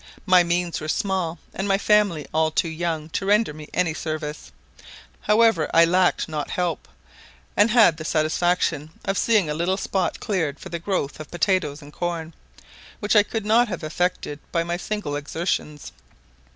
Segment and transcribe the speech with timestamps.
[0.25, 4.51] My means were small, and my family all too young to render me any service;
[5.19, 6.87] however, I lacked not help,
[7.55, 11.83] and had the satisfaction of seeing a little spot cleared for the growth of potatoes
[11.83, 12.33] and corn,
[12.99, 15.91] which I could not have effected by my single exertions.